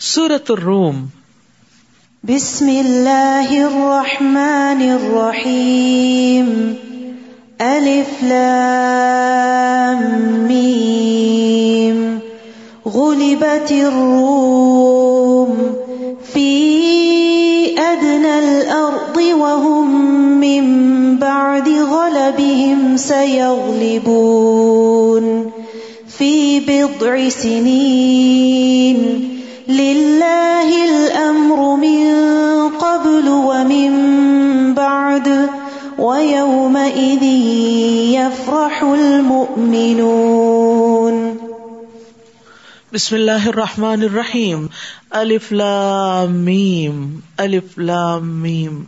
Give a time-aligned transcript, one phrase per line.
[0.00, 1.06] سورت الروم.
[2.24, 6.72] بسم اللہ الرحمن الرحیم
[7.58, 12.18] الف لام میم
[12.86, 15.72] غلبت الروم
[16.32, 19.90] فی ادنى الارض وهم
[20.40, 25.50] من بعد غلبهم سيغلبون.
[26.18, 29.27] في بضع سنين
[29.68, 32.06] لله الأمر من
[32.78, 33.94] قبل ومن
[34.74, 35.28] بعد
[35.98, 37.22] ويومئذ
[38.12, 41.38] يفرح المؤمنون
[42.92, 44.66] بسم اللہ الرحمن الرحیم،
[45.10, 48.84] الف لام میم، الف لام میم،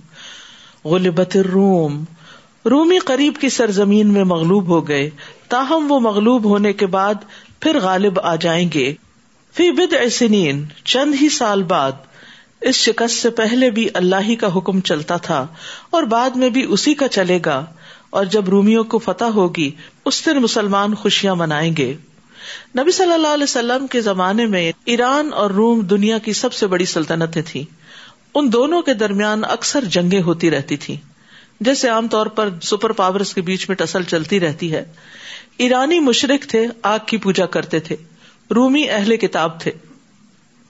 [0.84, 2.04] غلبت الروم۔
[2.66, 5.10] رومی قریب کی سرزمین میں مغلوب ہو گئے،
[5.48, 7.14] تاہم وہ مغلوب ہونے کے بعد
[7.60, 8.94] پھر غالب آ جائیں گے۔
[9.56, 11.92] فی بد سنین، چند ہی سال بعد،
[12.60, 15.46] اس شکست سے پہلے بھی اللہ ہی کا حکم چلتا تھا
[15.90, 17.64] اور بعد میں بھی اسی کا چلے گا
[18.10, 19.70] اور جب رومیوں کو فتح ہوگی،
[20.04, 21.94] اس دن مسلمان خوشیاں منائیں گے۔
[22.78, 26.66] نبی صلی اللہ علیہ وسلم کے زمانے میں ایران اور روم دنیا کی سب سے
[26.66, 27.64] بڑی سلطنتیں تھیں۔
[28.34, 30.96] ان دونوں کے درمیان اکثر جنگیں ہوتی رہتی تھی
[31.60, 34.84] جیسے عام طور پر سپر پاورز کے بیچ میں ٹسل چلتی رہتی ہے۔
[35.56, 37.96] ایرانی مشرق تھے، آگ کی پوجا کرتے تھے۔
[38.54, 39.70] رومی اہل کتاب تھے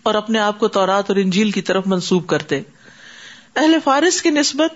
[0.02, 2.60] اور اپنے آپ کو تورات اور انجیل کی طرف منسوب کرتے۔
[3.56, 4.74] اہل فارس کی نسبت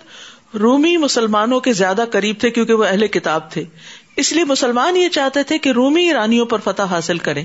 [0.57, 3.65] رومی مسلمانوں کے زیادہ قریب تھے کیونکہ وہ اہل کتاب تھے۔
[4.17, 7.45] اس لیے مسلمان یہ چاہتے تھے کہ رومی ایرانیوں پر فتح حاصل کریں۔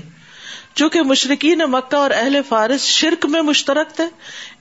[0.74, 4.04] چونکہ مشرقین مکہ اور اہل فارس شرک میں مشترک تھے،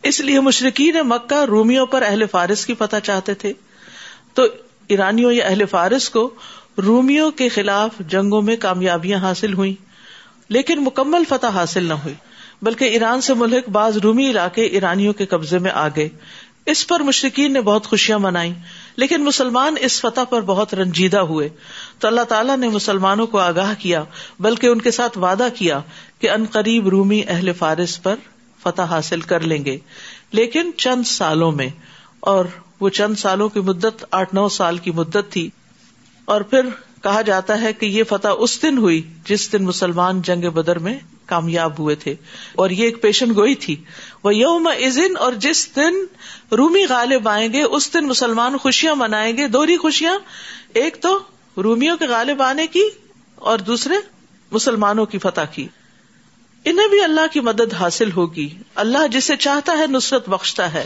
[0.04, 3.54] اس لیے مشرقین مکہ رومیوں پر اہل فارس کی فتح چاہتے تھے۔
[4.34, 4.44] تو
[4.88, 6.30] ایرانیوں یا اہل فارس کو
[6.78, 9.76] رومیوں کے خلاف جنگوں میں کامیابیاں حاصل ہوئی
[10.50, 12.14] لیکن مکمل فتح حاصل نہ ہوئی،
[12.62, 16.10] بلکہ ایران سے ملک بعض رومی علاقے ایرانیوں کے قبضے میں آ گئے۔
[16.66, 18.54] اس پر مشرقین نے بہت خوشیاں منائی
[18.96, 21.50] لیکن مسلمان اس فتح پر بہت رنجیدہ ہوئے۔
[22.00, 24.04] تو اللہ تعالیٰ نے مسلمانوں کو آگاہ کیا،
[24.40, 25.80] بلکہ ان کے ساتھ وعدہ کیا
[26.20, 28.16] کہ ان قریب رومی اہل فارس پر
[28.64, 29.78] فتح حاصل کر لیں گے۔
[30.32, 31.70] لیکن چند سالوں میں،
[32.20, 32.46] اور
[32.80, 35.50] وہ چند سالوں کی مدت، آٹھ نو سال کی مدت تھی،
[36.26, 36.66] اور پھر
[37.04, 41.00] کہا جاتا ہے کہ یہ فتح اس دن ہوئی جس دن مسلمان جنگ بدر میں
[41.26, 42.16] کامیاب ہوئے تھے۔
[42.56, 43.76] اور یہ ایک پیشن گوئی تھی۔
[44.24, 45.94] وہ یوم ازن اور جس دن
[46.52, 50.20] رومی غالب آئیں گے، اس دن مسلمان خوشیاں منائیں گے۔ دوہری خوشیاں،
[50.74, 51.20] ایک تو
[51.58, 52.84] رومیوں کے غالب آنے کی
[53.36, 53.96] اور دوسرے
[54.52, 55.68] مسلمانوں کی فتح کی۔
[56.66, 60.86] انہیں بھی اللہ کی مدد حاصل ہوگی۔ اللہ جسے چاہتا ہے، نصرت بخشتا ہے۔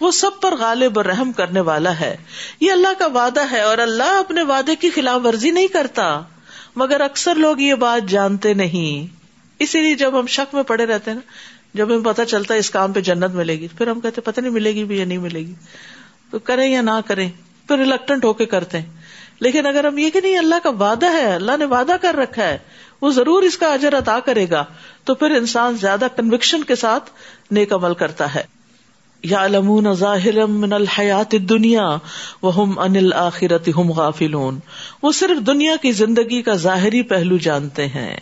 [0.00, 2.16] وہ سب پر غالب اور رحم کرنے والا ہے۔
[2.60, 6.20] یہ اللہ کا وعدہ ہے اور اللہ اپنے وعدے کی خلاف ورزی نہیں کرتا۔
[6.76, 9.14] مگر اکثر لوگ یہ بات جانتے نہیں۔
[9.58, 11.30] اسی لیے جب ہم شک میں پڑے رہتے ہیں نا،
[11.74, 14.40] جب ہمیں پتا چلتا ہے اس کام پہ جنت ملے گی، پھر ہم کہتے پتہ
[14.40, 15.54] نہیں ملے گی بھی یا نہیں ملے گی۔
[16.30, 17.30] تو کریں یا نہ کریں،
[17.68, 18.86] پھر ریلیکٹنٹ ہو کے کرتے ہیں۔
[19.40, 22.44] لیکن اگر ہم یہ کہ نہیں، اللہ کا وعدہ ہے، اللہ نے وعدہ کر رکھا
[22.44, 22.58] ہے،
[23.00, 24.64] وہ ضرور اس کا اجر ادا کرے گا۔
[25.04, 27.10] تو پھر انسان زیادہ کنوکشن کے ساتھ
[27.50, 28.59] نیک عمل کرتا ہے۔
[29.24, 31.86] یا لمون ظاہر من الحیات دنیا
[32.42, 34.58] وہ ان آخرت ہم غافلون۔
[35.02, 38.16] وہ صرف دنیا کی زندگی کا ظاہری پہلو جانتے ہیں،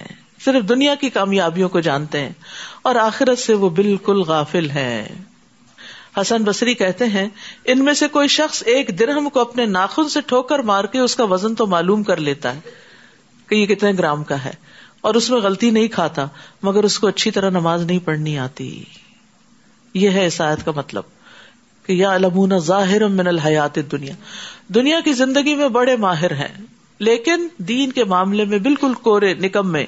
[0.44, 2.32] صرف دنیا کی کامیابیوں کو جانتے ہیں
[2.82, 5.06] اور آخرت سے وہ بالکل غافل ہے
[6.16, 7.28] حسن بصری کہتے ہیں،
[7.64, 11.16] ان میں سے کوئی شخص ایک درہم کو اپنے ناخن سے ٹھوکر مار کے اس
[11.16, 12.60] کا وزن تو معلوم کر لیتا ہے
[13.48, 14.52] کہ یہ کتنے گرام کا ہے
[15.00, 16.26] اور اس میں غلطی نہیں کھاتا،
[16.62, 18.84] مگر اس کو اچھی طرح نماز نہیں پڑھنی آتی۔
[19.94, 21.02] یہ ہے آیت کا مطلب
[21.86, 24.14] کہ یا علمون ظاہر من الحیات دنیا
[24.68, 26.62] دنیا کی زندگی میں بڑے ماہر ہیں،
[26.98, 29.86] لیکن دین کے معاملے میں بالکل کورے نکم میں۔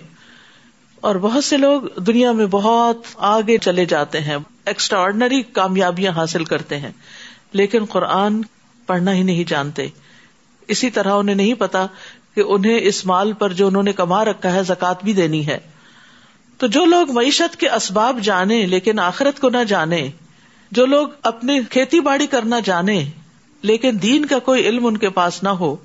[1.00, 6.44] اور بہت سے لوگ دنیا میں بہت آگے چلے جاتے ہیں ایکسٹرا آرڈنری کامیابیاں حاصل
[6.44, 6.92] کرتے ہیں۔
[7.52, 8.42] لیکن قرآن
[8.86, 9.86] پڑھنا ہی نہیں جانتے۔
[10.68, 11.86] اسی طرح انہیں نہیں پتا
[12.34, 15.58] کہ انہیں اس مال پر جو انہوں نے کما رکھا ہے زکات بھی دینی ہے۔
[16.60, 20.08] تو جو لوگ معیشت کے اسباب جانے لیکن آخرت کو نہ جانے،
[20.72, 23.04] جو لوگ اپنی کھیتی باڑی کرنا جانے
[23.62, 25.76] لیکن دین کا کوئی علم ان کے پاس نہ ہو،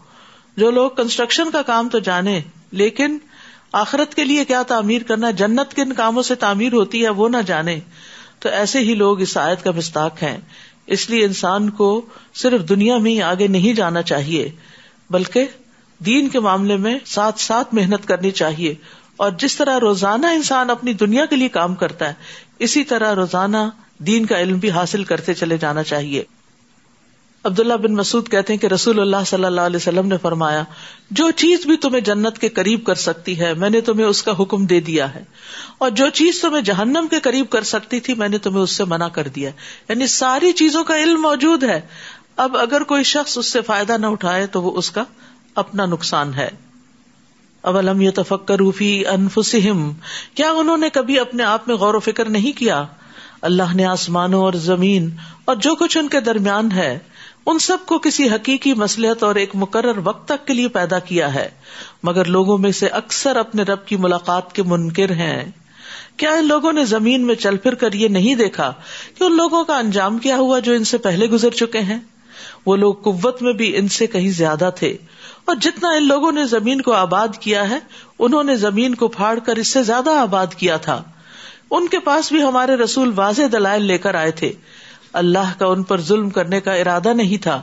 [0.57, 2.41] جو لوگ کنسٹرکشن کا کام تو جانے
[2.71, 3.17] لیکن
[3.71, 7.41] آخرت کے لیے کیا تعمیر کرنا، جنت کن کاموں سے تعمیر ہوتی ہے وہ نہ
[7.45, 7.79] جانے،
[8.39, 10.37] تو ایسے ہی لوگ اس آیت کا مستاق ہیں۔
[10.87, 12.01] اس لیے انسان کو
[12.33, 14.51] صرف دنیا میں ہی آگے نہیں جانا چاہیے،
[15.09, 15.45] بلکہ
[15.99, 18.73] دین کے معاملے میں ساتھ ساتھ محنت کرنی چاہیے۔
[19.17, 22.13] اور جس طرح روزانہ انسان اپنی دنیا کے لیے کام کرتا ہے،
[22.59, 23.57] اسی طرح روزانہ
[23.97, 26.23] دین کا علم بھی حاصل کرتے چلے جانا چاہیے۔
[27.43, 30.63] عبداللہ بن مسعود کہتے ہیں کہ رسول اللہ صلی اللہ علیہ وسلم نے فرمایا،
[31.11, 34.31] جو چیز بھی تمہیں جنت کے قریب کر سکتی ہے، میں نے تمہیں اس کا
[34.39, 35.23] حکم دے دیا ہے۔
[35.77, 38.83] اور جو چیز تمہیں جہنم کے قریب کر سکتی تھی، میں نے تمہیں اس سے
[38.83, 39.49] منع کر دیا
[39.89, 41.81] یعنی ساری چیزوں کا علم موجود ہے۔
[42.35, 45.03] اب اگر کوئی شخص اس سے فائدہ نہ اٹھائے، تو وہ اس کا
[45.55, 46.49] اپنا نقصان ہے۔
[47.65, 49.91] اب الم یہ تفکر روفی انفسم
[50.35, 52.85] کیا انہوں نے کبھی اپنے آپ میں غور و فکر نہیں کیا؟
[53.41, 55.09] اللہ نے آسمانوں اور زمین
[55.45, 56.99] اور جو کچھ ان کے درمیان ہے،
[57.45, 61.33] ان سب کو کسی حقیقی مسلحت اور ایک مقرر وقت تک کے لیے پیدا کیا
[61.33, 61.49] ہے۔
[62.03, 65.51] مگر لوگوں میں سے اکثر اپنے رب کی ملاقات کے منکر ہیں۔
[66.17, 68.73] کیا ان لوگوں نے زمین میں چل پھر کر یہ نہیں دیکھا
[69.17, 71.99] کہ ان لوگوں کا انجام کیا ہوا جو ان سے پہلے گزر چکے ہیں؟
[72.65, 74.97] وہ لوگ قوت میں بھی ان سے کہیں زیادہ تھے۔
[75.45, 77.79] اور جتنا ان لوگوں نے زمین کو آباد کیا ہے،
[78.19, 81.03] انہوں نے زمین کو پھاڑ کر اس سے زیادہ آباد کیا تھا۔
[81.71, 84.53] ان کے پاس بھی ہمارے رسول واضح دلائل لے کر آئے تھے۔
[85.13, 87.61] اللہ کا ان پر ظلم کرنے کا ارادہ نہیں تھا،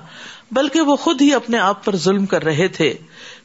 [0.50, 2.94] بلکہ وہ خود ہی اپنے آپ پر ظلم کر رہے تھے۔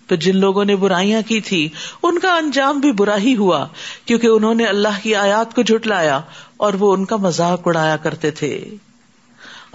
[0.07, 1.69] پھر جن لوگوں نے برائیاں کی تھی،
[2.03, 3.67] ان کا انجام بھی برا ہی ہوا،
[4.05, 6.21] کیونکہ انہوں نے اللہ کی آیات کو جھٹلایا
[6.57, 8.75] اور وہ ان کا مذاق اڑایا کرتے تھے۔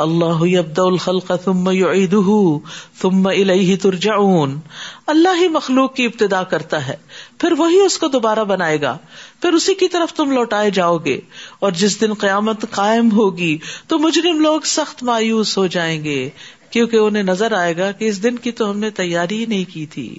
[0.03, 2.59] اللہ ابد الخلق ثم يعيده
[3.01, 4.61] ثم الیہ ترجعون۔
[5.07, 6.97] اللہ ہی مخلوق کی ابتدا کرتا ہے،
[7.39, 8.99] پھر وہی اس کو دوبارہ بنائے گا۔
[9.43, 11.21] پھر اسی کی طرف تم لوٹائے جاؤ گے
[11.59, 16.31] اور جس دن قیامت قائم ہوگی تو مجرم لوگ سخت مایوس ہو جائیں گے،
[16.71, 19.65] کیونکہ انہیں نظر آئے گا کہ اس دن کی تو ہم نے تیاری ہی نہیں
[19.75, 20.19] کی تھی۔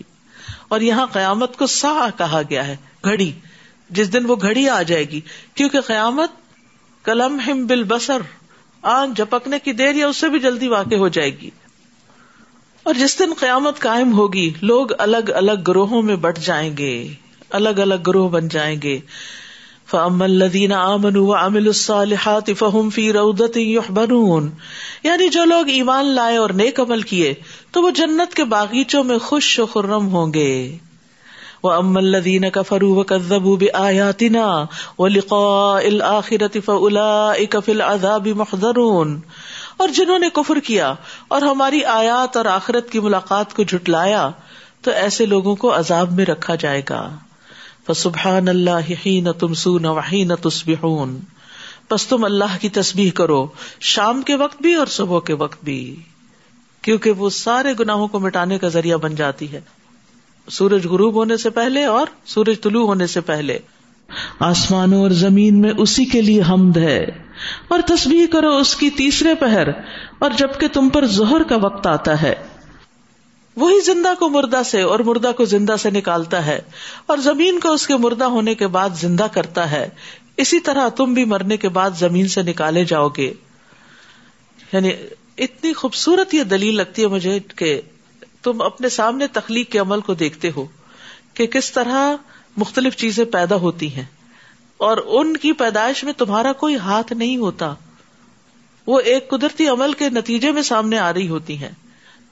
[0.68, 3.32] اور یہاں قیامت کو سا کہا گیا ہے، گھڑی۔
[3.90, 5.22] جس دن وہ گھڑی آ جائے گی،
[5.56, 6.30] کیونکہ قیامت
[7.04, 8.18] کلم ہم بل بسر
[8.84, 11.50] آنکھ جپکنے کی دیر یا اس سے بھی جلدی واقع ہو جائے گی۔
[12.84, 17.08] اور جس دن قیامت قائم ہوگی، لوگ الگ الگ گروہوں میں بٹ جائیں گے،
[17.50, 19.00] الگ الگ گروہ بن جائیں گے۔
[22.60, 24.50] فهم في روضة يحبرون
[25.04, 27.34] یعنی جو لوگ ایمان لائے اور نیک عمل کیے،
[27.72, 30.78] تو وہ جنت کے باغیچوں میں خوش و خرم ہوں گے۔
[31.64, 34.66] وہ ام الدین کا فرو کزبو آیاتنا
[35.00, 39.20] و لقاء الآخرت فأولئك في العذاب محضرون
[39.78, 40.94] اور جنہوں نے کفر کیا
[41.28, 44.30] اور ہماری آیات اور آخرت کی ملاقات کو جھٹلایا،
[44.82, 47.10] تو ایسے لوگوں کو عذاب میں رکھا جائے گا۔
[47.88, 51.20] فسبحان اللہ حین تمسون وحین تصبحون۔
[51.88, 53.48] پس تم اللہ کی تسبیح کرو،
[53.80, 55.96] شام کے وقت بھی اور صبح کے وقت بھی،
[56.82, 59.83] کیونکہ وہ سارے گناہوں کو مٹانے کا ذریعہ بن جاتی ہے۔
[60.50, 63.60] سورج غروب ہونے سے پہلے اور سورج طلوع ہونے سے پہلے۔
[64.40, 67.06] آسمانوں اور زمین میں اسی کے لیے حمد ہے۔
[67.68, 69.68] اور تصویر کرو اس کی تیسرے پہر،
[70.20, 72.36] اور جبکہ تم پر زہر کا وقت آتا ہے۔
[73.56, 76.62] وہی زندہ کو مردہ سے اور مردہ کو زندہ سے نکالتا ہے،
[77.06, 79.90] اور زمین کو اس کے مردہ ہونے کے بعد زندہ کرتا ہے۔
[80.38, 83.34] اسی طرح تم بھی مرنے کے بعد زمین سے نکالے جاؤ گے۔
[84.74, 84.92] یعنی
[85.38, 87.82] اتنی خوبصورت یہ دلیل لگتی ہے مجھے کہ
[88.44, 90.66] تم اپنے سامنے تخلیق کے عمل کو دیکھتے ہو
[91.34, 92.16] کہ کس طرح
[92.58, 94.06] مختلف چیزیں پیدا ہوتی ہیں
[94.78, 97.74] اور ان کی پیدائش میں تمہارا کوئی ہاتھ نہیں ہوتا۔
[98.88, 101.72] وہ ایک قدرتی عمل کے نتیجے میں سامنے آ رہی ہوتی ہیں۔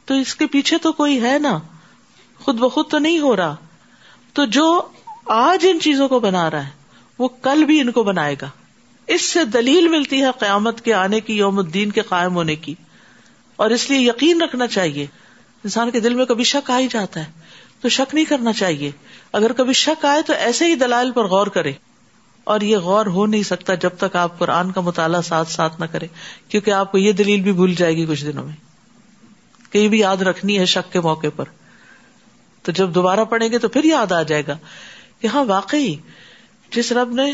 [0.06, 1.60] تو اس کے پیچھے تو کوئی ہے نا؟
[2.40, 3.56] خود بخود تو نہیں ہو رہا۔
[4.34, 4.88] تو جو
[5.26, 6.72] آج ان چیزوں کو بنا رہا ہے،
[7.20, 8.50] وہ کل بھی ان کو بنائے گا۔
[9.08, 12.76] اس سے دلیل ملتی ہے قیامت کے آنے کی، یوم الدین کے قائم ہونے کی۔
[13.56, 15.08] اور اس لیے یقین رکھنا چاہیے
[15.64, 17.32] انسان کے دل میں کبھی شک آ ہی جاتا ہے،
[17.82, 18.92] تو شک نہیں کرنا چاہیے۔
[19.32, 21.72] اگر کبھی شک آئے تو ایسے ہی دلائل پر غور کرے
[22.44, 25.86] اور یہ غور ہو نہیں سکتا جب تک آپ قرآن کا مطالعہ ساتھ ساتھ نہ
[25.86, 26.08] کرے
[26.50, 28.56] کیونکہ آپ کو یہ دلیل بھی بھول جائے گی کچھ دنوں میں۔
[29.72, 31.46] کہ یہ بھی یاد رکھنی ہے شک کے موقع پر۔
[32.62, 34.58] تو جب دوبارہ پڑھیں گے تو پھر یاد آ جائے گا
[35.20, 35.96] کہ ہاں واقعی
[36.72, 37.34] جس رب نے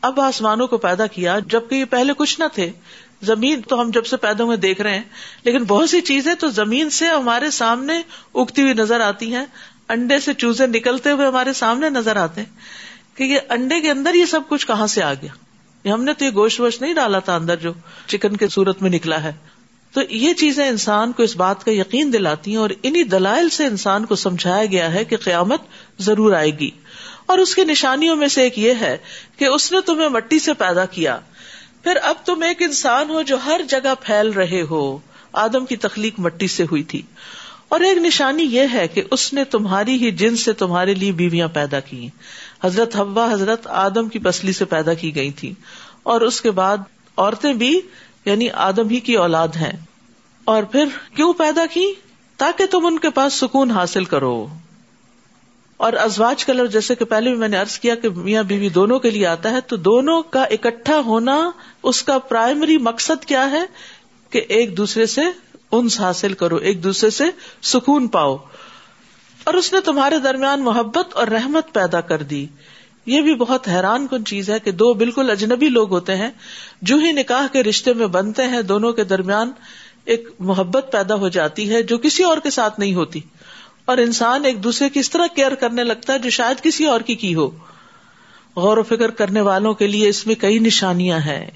[0.00, 2.72] اب آسمانوں کو پیدا کیا، جبکہ یہ پہلے کچھ نہ تھے
[3.22, 5.04] زمین تو ہم جب سے پیدا ہوئے دیکھ رہے ہیں،
[5.44, 8.02] لیکن بہت سی چیزیں تو زمین سے ہمارے سامنے
[8.34, 9.46] اگتی ہوئی نظر آتی ہیں،
[9.88, 12.56] انڈے سے چوزے نکلتے ہوئے ہمارے سامنے نظر آتے ہیں
[13.16, 15.30] کہ یہ انڈے کے اندر یہ سب کچھ کہاں سے آ گیا؟
[15.94, 17.72] ہم نے تو یہ گوشت ووشت نہیں ڈالا تھا اندر جو
[18.06, 19.32] چکن کے صورت میں نکلا ہے۔
[19.92, 23.66] تو یہ چیزیں انسان کو اس بات کا یقین دلاتی ہیں اور انہیں دلائل سے
[23.66, 25.60] انسان کو سمجھایا گیا ہے کہ قیامت
[25.98, 26.70] ضرور آئے گی۔
[27.26, 28.96] اور اس کی نشانیوں میں سے ایک یہ ہے
[29.36, 31.18] کہ اس نے تمہیں مٹی سے پیدا کیا۔
[31.82, 34.98] پھر اب تم ایک انسان ہو جو ہر جگہ پھیل رہے ہو۔
[35.32, 37.02] آدم کی تخلیق مٹی سے ہوئی تھی۔
[37.68, 41.48] اور ایک نشانی یہ ہے کہ اس نے تمہاری ہی جن سے تمہارے لیے بیویاں
[41.48, 42.08] پیدا کی
[42.64, 45.54] حضرت ہوا حضرت آدم کی پسلی سے پیدا کی گئی تھی۔
[46.02, 46.76] اور اس کے بعد
[47.16, 47.80] عورتیں بھی
[48.24, 49.72] یعنی آدم ہی کی اولاد ہیں۔
[50.44, 50.84] اور پھر
[51.16, 51.92] کیوں پیدا کی
[52.36, 54.46] تاکہ تم ان کے پاس سکون حاصل کرو۔
[55.78, 58.98] اور ازواج کلر جیسے کہ پہلے بھی میں نے ارض کیا کہ میاں بیوی دونوں
[58.98, 61.50] کے لیے آتا ہے تو دونوں کا اکٹھا ہونا
[61.82, 63.60] اس کا پرائمری مقصد کیا ہے
[64.30, 65.20] کہ ایک دوسرے سے
[65.72, 67.24] انس حاصل کرو، ایک دوسرے سے
[67.62, 68.36] سکون پاؤ۔
[69.44, 72.46] اور اس نے تمہارے درمیان محبت اور رحمت پیدا کر دی۔
[73.06, 76.30] یہ بھی بہت حیران کن چیز ہے کہ دو بالکل اجنبی لوگ ہوتے ہیں،
[76.82, 79.50] جو ہی نکاح کے رشتے میں بنتے ہیں، دونوں کے درمیان
[80.04, 83.20] ایک محبت پیدا ہو جاتی ہے جو کسی اور کے ساتھ نہیں ہوتی۔
[83.88, 87.00] اور انسان ایک دوسرے کی اس طرح کیئر کرنے لگتا ہے جو شاید کسی اور
[87.00, 87.50] کی کی ہو۔
[88.56, 91.50] غور و فکر کرنے والوں کے لیے اس میں کئی نشانیاں ہیں۔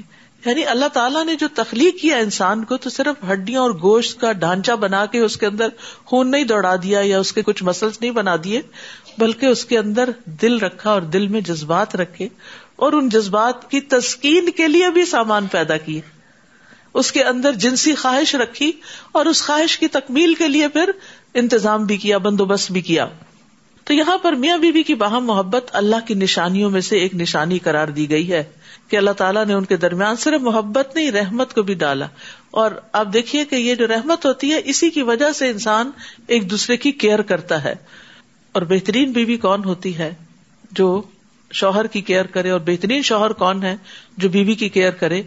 [0.47, 4.33] یعنی اللہ تعالیٰ نے جو تخلیق کیا انسان کو تو صرف ہڈیاں اور گوشت کا
[4.33, 5.69] ڈھانچہ بنا کے اس کے اندر
[6.05, 8.63] خون نہیں دوڑا دیا یا اس کے کچھ مسلس نہیں بنا دیے،
[9.19, 12.29] بلکہ اس کے اندر دل رکھا اور دل میں جذبات رکھے
[12.77, 16.22] اور ان جذبات کی تسکین کے لیے بھی سامان پیدا کیے۔
[16.95, 18.73] اس کے اندر جنسی خواہش رکھی
[19.13, 20.91] اور اس خواہش کی تکمیل کے لیے پھر
[21.35, 23.07] انتظام بھی کیا، بندوبست بھی کیا۔
[23.85, 27.15] تو یہاں پر میاں بیوی بی کی باہم محبت اللہ کی نشانیوں میں سے ایک
[27.15, 28.45] نشانی قرار دی گئی ہے
[28.89, 32.07] کہ اللہ تعالیٰ نے ان کے درمیان صرف محبت نہیں، رحمت کو بھی ڈالا۔
[32.51, 35.91] اور آپ دیکھیے کہ یہ جو رحمت ہوتی ہے، اسی کی وجہ سے انسان
[36.27, 37.75] ایک دوسرے کی کیئر کرتا ہے۔
[38.53, 40.15] اور بہترین بیوی کون ہوتی ہے؟
[40.71, 41.03] جو
[41.53, 43.77] شوہر کی کیئر کرے اور بہترین شوہر کون ہے
[44.17, 45.23] جو بیوی کی کیئر کرے۔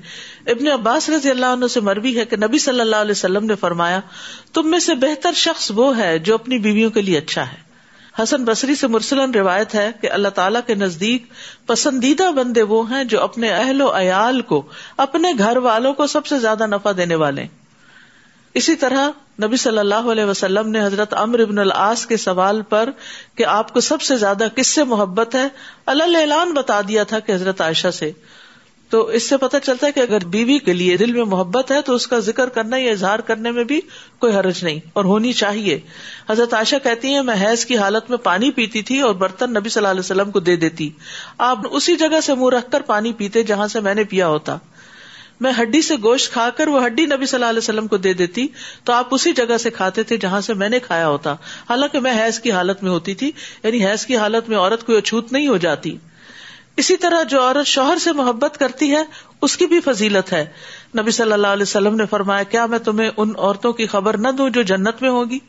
[0.48, 3.56] ابن عباس رضی اللہ عنہ سے مربی ہے کہ نبی صلی اللہ علیہ وسلم نے
[3.56, 4.00] فرمایا،
[4.54, 7.66] تم میں سے بہتر شخص وہ ہے جو اپنی بیویوں کے لیے اچھا ہے۔
[8.24, 11.26] حسن بصری سے مرسلن روایت ہے کہ اللہ تعالیٰ کے نزدیک
[11.66, 14.68] پسندیدہ بندے وہ ہیں جو اپنے اہل و عیال کو،
[14.98, 17.48] اپنے گھر والوں کو سب سے زیادہ نفع دینے والے۔
[18.54, 19.10] اسی طرح
[19.44, 22.90] نبی صلی اللہ علیہ وسلم نے حضرت امر ابن العاص کے سوال پر
[23.36, 25.48] کہ آپ کو سب سے زیادہ کس سے محبت ہے؟
[25.86, 28.12] اللہ اعلان بتا دیا تھا کہ حضرت عائشہ سے۔
[28.90, 31.82] تو اس سے پتہ چلتا ہے کہ اگر بیوی کے لیے دل میں محبت ہے
[31.82, 33.82] تو اس کا ذکر کرنا یا اظہار کرنے میں بھی
[34.20, 35.80] کوئی حرج نہیں اور ہونی چاہیے۔
[36.30, 39.70] حضرت عائشہ کہتی ہیں، میں حیض کی حالت میں پانی پیتی تھی اور برتن نبی
[39.70, 40.90] صلی اللہ علیہ وسلم کو دے دیتی۔
[41.38, 44.58] آپ اسی جگہ سے منہ رکھ کر پانی پیتے جہاں سے میں نے پیا ہوتا۔
[45.40, 48.14] میں ہڈی سے گوشت کھا کر وہ ہڈی نبی صلی اللہ علیہ وسلم کو دے
[48.14, 48.48] دیتی
[48.84, 51.34] تو آپ اسی جگہ سے کھاتے تھے جہاں سے میں نے کھایا ہوتا۔
[51.70, 53.32] حالانکہ میں حیض کی حالت میں ہوتی تھی
[53.64, 55.98] یعنی حیض کی حالت میں عورت کوئی اچھوت نہیں ہو جاتی۔
[56.78, 59.04] اسی طرح جو عورت شوہر سے محبت کرتی ہے،
[59.42, 60.46] اس کی بھی فضیلت ہے۔
[61.00, 64.28] نبی صلی اللہ علیہ وسلم نے فرمایا، کیا میں تمہیں ان عورتوں کی خبر نہ
[64.28, 65.40] دوں جو جنت میں ہوگی؟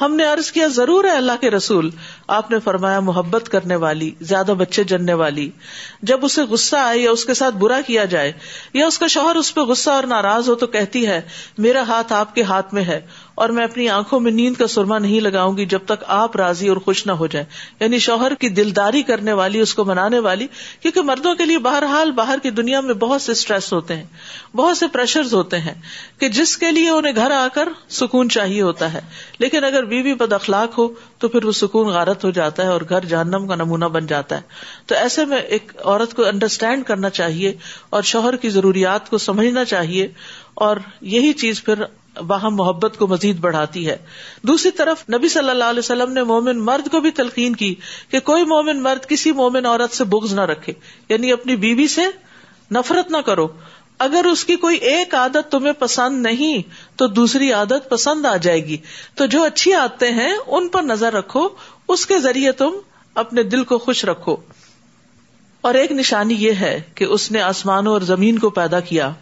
[0.00, 1.90] ہم نے عرض کیا، ضرور ہے اللہ کے رسول۔
[2.26, 5.50] آپ نے فرمایا، محبت کرنے والی، زیادہ بچے جننے والی۔
[6.02, 8.32] جب اسے غصہ آئے یا اس کے ساتھ برا کیا جائے
[8.74, 11.20] یا اس کا شوہر اس پہ غصہ اور ناراض ہو تو کہتی ہے،
[11.58, 13.00] میرا ہاتھ آپ کے ہاتھ میں ہے۔
[13.38, 16.68] اور میں اپنی آنکھوں میں نیند کا سرما نہیں لگاؤں گی جب تک آپ راضی
[16.68, 17.44] اور خوش نہ ہو جائے
[17.80, 20.46] یعنی شوہر کی دلداری کرنے والی، اس کو منانے والی،
[20.80, 24.04] کیونکہ مردوں کے لیے بہرحال باہر کی دنیا میں بہت سے اسٹریس ہوتے ہیں،
[24.56, 25.74] بہت سے پریشر ہوتے ہیں
[26.18, 29.00] کہ جس کے لیے انہیں گھر آ کر سکون چاہیے ہوتا ہے۔
[29.38, 32.80] لیکن اگر بیوی بد اخلاق ہو تو پھر وہ سکون غارت ہو جاتا ہے اور
[32.88, 34.40] گھر جہنم کا نمونہ بن جاتا ہے۔
[34.86, 37.56] تو ایسے میں ایک عورت کو انڈرسٹینڈ کرنا چاہیے
[37.90, 40.08] اور شوہر کی ضروریات کو سمجھنا چاہیے
[40.54, 41.74] اور یہی چیز پھر
[42.26, 43.96] باہم محبت کو مزید بڑھاتی ہے۔
[44.42, 47.74] دوسری طرف نبی صلی اللہ علیہ وسلم نے مومن مرد کو بھی تلقین کی
[48.10, 50.72] کہ کوئی مومن مرد کسی مومن عورت سے بغض نہ رکھے
[51.08, 52.02] یعنی اپنی بیوی سے
[52.70, 53.48] نفرت نہ کرو۔
[53.98, 56.62] اگر اس کی کوئی ایک عادت تمہیں پسند نہیں
[56.98, 58.76] تو دوسری عادت پسند آ جائے گی۔
[59.14, 61.48] تو جو اچھی عادتیں ہیں ان پر نظر رکھو،
[61.88, 62.70] اس کے ذریعے تم
[63.14, 64.36] اپنے دل کو خوش رکھو۔
[65.60, 69.12] اور ایک نشانی یہ ہے کہ اس نے آسمانوں اور زمین کو پیدا کیا۔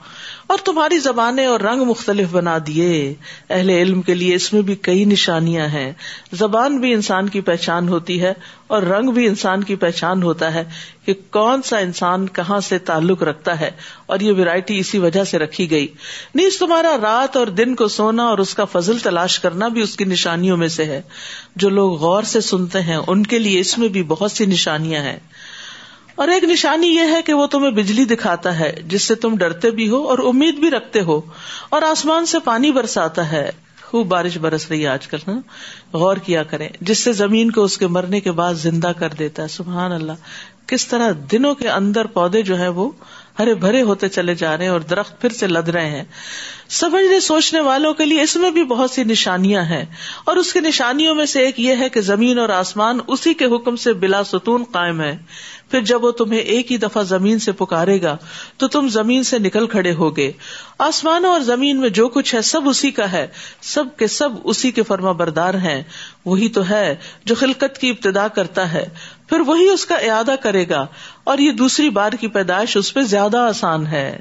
[0.46, 3.14] اور تمہاری زبانیں اور رنگ مختلف بنا دیے۔
[3.50, 5.92] اہل علم کے لیے اس میں بھی کئی نشانیاں ہیں۔
[6.32, 8.32] زبان بھی انسان کی پہچان ہوتی ہے
[8.66, 10.64] اور رنگ بھی انسان کی پہچان ہوتا ہے
[11.06, 13.70] کہ کون سا انسان کہاں سے تعلق رکھتا ہے
[14.06, 15.86] اور یہ ویرائٹی اسی وجہ سے رکھی گئی۔
[16.34, 19.96] نیز تمہارا رات اور دن کو سونا اور اس کا فضل تلاش کرنا بھی اس
[19.96, 21.02] کی نشانیوں میں سے ہے۔
[21.56, 25.02] جو لوگ غور سے سنتے ہیں، ان کے لیے اس میں بھی بہت سی نشانیاں
[25.02, 25.18] ہیں۔
[26.16, 29.70] اور ایک نشانی یہ ہے کہ وہ تمہیں بجلی دکھاتا ہے، جس سے تم ڈرتے
[29.70, 31.20] بھی ہو اور امید بھی رکھتے ہو،
[31.68, 33.50] اور آسمان سے پانی برساتا ہے۔
[33.82, 35.40] خوب بارش برس رہی ہے آج کل ہاں؟
[35.92, 39.42] غور کیا کریں، جس سے زمین کو اس کے مرنے کے بعد زندہ کر دیتا
[39.42, 40.12] ہے۔ سبحان اللہ۔
[40.66, 42.90] کس طرح دنوں کے اندر پودے جو ہے وہ
[43.38, 46.04] ہرے بھرے ہوتے چلے جا رہے ہیں اور درخت پھر سے لد رہے ہیں۔
[46.68, 49.84] سمجھنے، سوچنے والوں کے لیے اس میں بھی بہت سی نشانیاں ہیں۔
[50.24, 53.44] اور اس کی نشانیوں میں سے ایک یہ ہے کہ زمین اور آسمان اسی کے
[53.44, 55.18] حکم سے بلا ستون قائم ہے
[55.70, 58.16] پھر جب وہ تمہیں ایک ہی دفعہ زمین سے پکارے گا،
[58.56, 60.32] تو تم زمین سے نکل کھڑے ہوگے۔
[60.78, 63.26] آسمانوں اور زمین میں جو کچھ ہے، سب اسی کا ہے۔
[63.62, 65.82] سب کے سب اسی کے فرما بردار ہیں۔
[66.24, 68.88] وہی تو ہے جو خلقت کی ابتدا کرتا ہے۔
[69.28, 70.86] پھر وہی اس کا اعادہ کرے گا۔
[71.24, 74.20] اور یہ دوسری بار کی پیدائش اس پہ زیادہ آسان ہے۔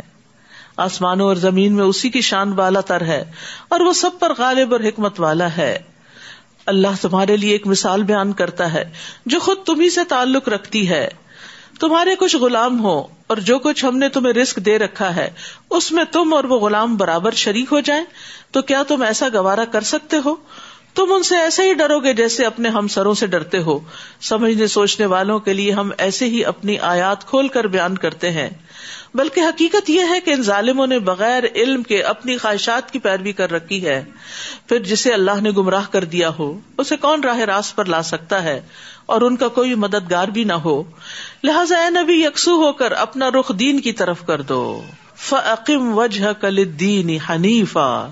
[0.77, 3.31] آسمانوں اور زمین میں اسی کی شان والا تر ہے۔
[3.69, 5.79] اور وہ سب پر غالب اور حکمت والا ہے۔
[6.65, 8.91] اللہ تمہارے لیے ایک مثال بیان کرتا ہے،
[9.25, 11.09] جو خود تمہیں سے تعلق رکھتی ہے۔
[11.79, 15.34] تمہارے کچھ غلام ہو اور جو کچھ ہم نے تمہیں رسک دے رکھا ہے،
[15.70, 18.03] اس میں تم اور وہ غلام برابر شریک ہو جائیں،
[18.51, 20.36] تو کیا تم ایسا گوارا کر سکتے ہو؟
[20.95, 23.79] تم ان سے ایسے ہی ڈرو گے جیسے اپنے ہم سروں سے ڈرتے ہو۔
[24.21, 28.49] سمجھنے سوچنے والوں کے لیے ہم ایسے ہی اپنی آیات کھول کر بیان کرتے ہیں۔
[29.13, 33.31] بلکہ حقیقت یہ ہے کہ ان ظالموں نے بغیر علم کے اپنی خواہشات کی پیروی
[33.31, 34.03] کر رکھی ہے۔
[34.69, 38.43] پھر جسے اللہ نے گمراہ کر دیا ہو، اسے کون راہ راست پر لا سکتا
[38.43, 38.61] ہے؟
[39.05, 40.83] اور ان کا کوئی مددگار بھی نہ ہو۔
[41.43, 44.83] لہٰذا اے نبی، یکسو ہو کر اپنا رخ دین کی طرف کر دو۔
[45.15, 48.07] فعقم وجہ کل دین حنیفا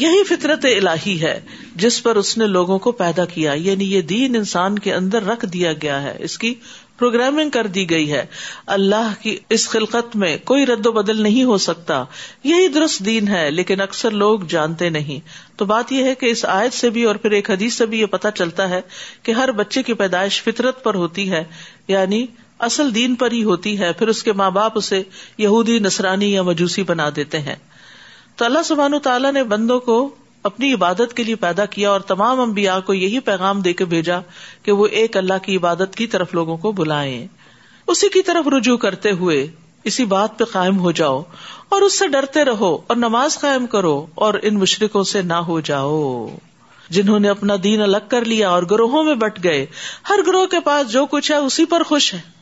[0.00, 1.40] یہی فطرت الہی ہے
[1.76, 5.46] جس پر اس نے لوگوں کو پیدا کیا یعنی یہ دین انسان کے اندر رکھ
[5.46, 6.54] دیا گیا ہے، اس کی
[6.98, 8.26] پروگرامنگ کر دی گئی ہے۔
[8.66, 12.04] اللہ کی اس خلقت میں کوئی رد و بدل نہیں ہو سکتا۔
[12.44, 15.20] یہی درست دین ہے، لیکن اکثر لوگ جانتے نہیں۔
[15.58, 18.00] تو بات یہ ہے کہ اس آیت سے بھی اور پھر ایک حدیث سے بھی
[18.00, 18.80] یہ پتا چلتا ہے
[19.22, 21.44] کہ ہر بچے کی پیدائش فطرت پر ہوتی ہے
[21.88, 22.26] یعنی
[22.58, 25.02] اصل دین پر ہی ہوتی ہے۔ پھر اس کے ماں باپ اسے
[25.38, 27.56] یہودی نسرانی یا مجوسی بنا دیتے ہیں۔
[28.36, 32.40] تو اللہ سبحان تعالیٰ نے بندوں کو اپنی عبادت کے لیے پیدا کیا اور تمام
[32.40, 34.18] انبیاء کو یہی پیغام دے کے بھیجا
[34.62, 37.26] کہ وہ ایک اللہ کی عبادت کی طرف لوگوں کو بلائیں۔
[37.86, 39.46] اسی کی طرف رجوع کرتے ہوئے
[39.84, 41.22] اسی بات پہ قائم ہو جاؤ
[41.68, 45.60] اور اس سے ڈرتے رہو اور نماز قائم کرو اور ان مشرقوں سے نہ ہو
[45.60, 46.28] جاؤ۔
[46.90, 49.66] جنہوں نے اپنا دین الگ کر لیا اور گروہوں میں بٹ گئے،
[50.08, 52.36] ہر گروہ کے پاس جو کچھ ہے اسی پر خوش ہے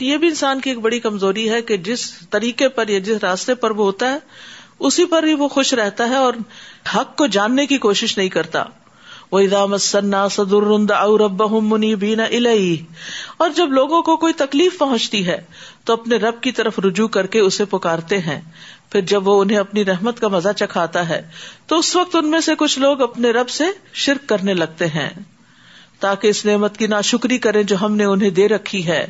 [0.00, 3.54] یہ بھی انسان کی ایک بڑی کمزوری ہے کہ جس طریقے پر یا جس راستے
[3.54, 4.18] پر وہ ہوتا ہے
[4.78, 6.34] اسی پر ہی وہ خوش رہتا ہے اور
[6.96, 8.64] حق کو جاننے کی کوشش نہیں کرتا۔
[9.32, 10.26] وہ ادام سنا
[11.50, 12.24] منی بینا
[13.36, 15.44] اور جب لوگوں کو کوئی تکلیف پہنچتی ہے،
[15.84, 18.40] تو اپنے رب کی طرف رجوع کر کے اسے پکارتے ہیں۔
[18.90, 21.28] پھر جب وہ انہیں اپنی رحمت کا مزہ چکھاتا ہے،
[21.66, 25.10] تو اس وقت ان میں سے کچھ لوگ اپنے رب سے شرک کرنے لگتے ہیں۔
[26.00, 29.06] تاکہ اس نعمت کی ناشکری کریں جو ہم نے انہیں دے رکھی ہے۔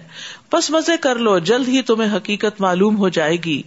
[0.52, 3.62] بس مزے کر لو، جلد ہی تمہیں حقیقت معلوم ہو جائے گی۔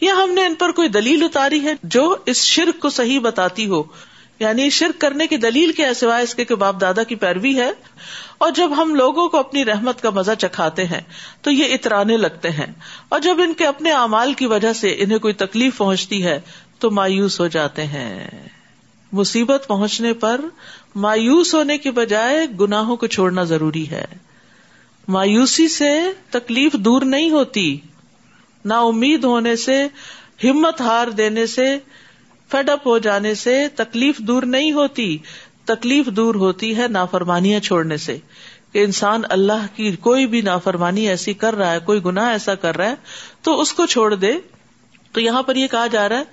[0.00, 3.66] یا ہم نے ان پر کوئی دلیل اتاری ہے جو اس شرک کو صحیح بتاتی
[3.66, 3.82] ہو؟
[4.38, 7.70] یعنی شرک کرنے کی دلیل کے سوائے اس کے باپ دادا کی پیروی ہے؟
[8.38, 11.00] اور جب ہم لوگوں کو اپنی رحمت کا مزہ چکھاتے ہیں،
[11.42, 12.72] تو یہ اترانے لگتے ہیں۔
[13.08, 16.40] اور جب ان کے اپنے اعمال کی وجہ سے انہیں کوئی تکلیف پہنچتی ہے،
[16.78, 18.48] تو مایوس ہو جاتے ہیں۔
[19.12, 20.40] مصیبت پہنچنے پر
[20.94, 24.04] مایوس ہونے کی بجائے گناہوں کو چھوڑنا ضروری ہے۔
[25.08, 27.78] مایوسی سے تکلیف دور نہیں ہوتی۔
[28.64, 29.86] نا امید ہونے سے،
[30.44, 31.78] ہمت ہار دینے سے
[32.50, 35.18] فیڈ اپ ہو جانے سے، تکلیف دور نہیں ہوتی۔
[35.64, 38.18] تکلیف دور ہوتی ہے نافرمانیاں چھوڑنے سے۔
[38.72, 42.76] کہ انسان اللہ کی کوئی بھی نافرمانی ایسی کر رہا ہے، کوئی گنا ایسا کر
[42.76, 42.94] رہا ہے،
[43.42, 44.32] تو اس کو چھوڑ دے۔
[45.12, 46.24] تو یہاں پر یہ کہا جا رہا ہے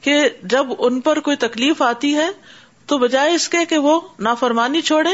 [0.00, 2.28] کہ جب ان پر کوئی تکلیف آتی ہے،
[2.86, 5.10] تو بجائے اس کے کہ وہ نافرمانی چھوڑے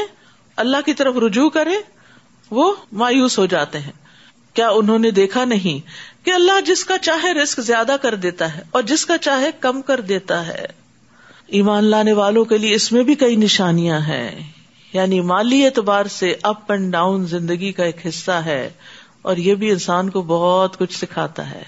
[0.57, 1.75] اللہ کی طرف رجوع کرے
[2.51, 3.93] وہ مایوس ہو جاتے ہیں۔
[4.55, 5.87] کیا انہوں نے دیکھا نہیں
[6.25, 9.83] کہ اللہ جس کا چاہے رسک زیادہ کر دیتا ہے اور جس کا چاہے کم
[9.83, 10.67] کر دیتا ہے۔
[11.47, 14.51] ایمان لانے والوں کے لیے اس میں بھی کئی نشانیاں ہیں۔
[14.93, 18.71] یعنی مالی اعتبار سے اپ اینڈ ڈاؤن زندگی کا ایک حصہ ہے
[19.23, 21.63] اور یہ بھی انسان کو بہت کچھ سکھاتا ہے۔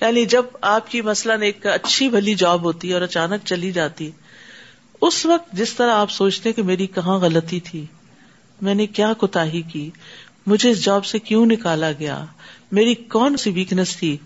[0.00, 4.10] یعنی جب آپ کی مثلاً ایک اچھی بھلی جاب ہوتی ہے اور اچانک چلی جاتی،
[5.00, 7.86] اس وقت جس طرح آپ سوچتے کہ میری کہاں غلطی تھی،
[8.60, 9.90] میں نے کیا کوتا کی
[10.50, 12.24] مجھے اس جاب سے کیوں نکالا گیا؟
[12.72, 14.16] میری کون سی ویکنیس تھی؟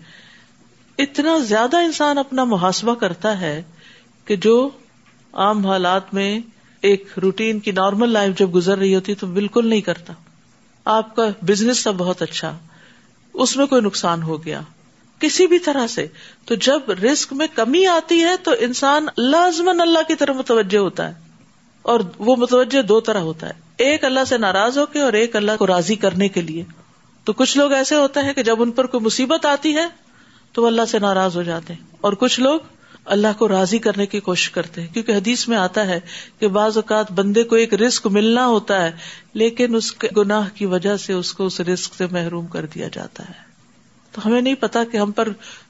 [0.97, 3.63] اتنا زیادہ انسان اپنا محاسبہ کرتا ہے
[4.25, 4.69] کہ جو
[5.33, 6.39] عام حالات میں
[6.81, 10.13] ایک روٹین کی نارمل لائف جب گزر رہی ہوتی تو بالکل نہیں کرتا۔
[10.85, 12.57] آپ کا بزنس تھا بہت اچھا۔
[13.33, 14.61] اس میں کوئی نقصان ہو گیا۔
[15.19, 16.07] کسی بھی طرح سے۔
[16.45, 21.09] تو جب رسک میں کمی آتی ہے تو انسان لازمن اللہ کی طرف متوجہ ہوتا
[21.09, 21.24] ہے۔
[21.85, 25.35] اور وہ متوجہ دو طرح ہوتا ہے۔ ایک اللہ سے ناراض ہو کے اور ایک
[25.35, 26.63] اللہ کو راضی کرنے کے لیے۔
[27.23, 29.85] تو کچھ لوگ ایسے ہوتے ہیں کہ جب ان پر کوئی مصیبت آتی ہے
[30.51, 32.59] تو وہ اللہ سے ناراض ہو جاتے ہیں۔ اور کچھ لوگ
[33.05, 35.99] اللہ کو راضی کرنے کی کوشش کرتے ہیں۔ کیونکہ حدیث میں آتا ہے
[36.39, 38.91] کہ بعض اوقات بندے کو ایک رسک ملنا ہوتا ہے،
[39.33, 42.87] لیکن اس کے گناہ کی وجہ سے اس کو اس رسک سے محروم کر دیا
[42.93, 43.33] جاتا ہے۔
[44.11, 45.27] تو ہمیں نہیں پتا کہ ہم پر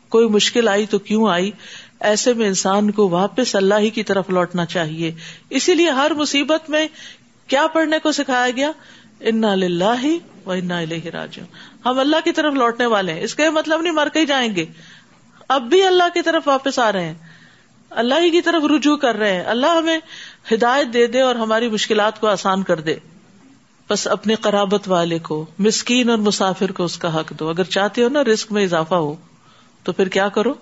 [0.10, 1.52] کوئی مشکل آئی تو کیوں آئی
[2.00, 5.12] ایسے میں انسان کو واپس اللہ ہی کی طرف لوٹنا چاہیے۔
[5.50, 6.88] اسی لیے ہر مصیبت میں
[7.48, 8.72] کیا پڑھنے کو سکھایا گیا؟
[9.20, 10.82] انا ہی و انا
[11.14, 11.40] راج
[11.86, 14.66] ہم اللہ کی طرف لوٹنے والے ہیں۔ اس کا مطلب نہیں مر کے جائیں گے۔
[15.50, 17.14] اب بھی اللہ کی طرف واپس آ رہے ہیں۔
[17.90, 20.00] اللہ ہی کی طرف رجوع کر رہے ہیں۔ اللہ ہمیں
[20.54, 22.96] ہدایت دے دے اور ہماری مشکلات کو آسان کر دے۔
[23.90, 28.04] بس اپنے قرابت والے کو، مسکین اور مسافر کو اس کا حق دو۔ اگر چاہتے
[28.04, 29.16] ہو نا رسک میں اضافہ ہو،
[29.84, 30.54] تو پھر کیا کرو؟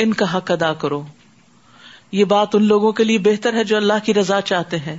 [0.00, 1.02] ان کا حق ادا کرو۔
[2.12, 4.96] یہ بات ان لوگوں کے لیے بہتر ہے جو اللہ کی رضا چاہتے ہیں۔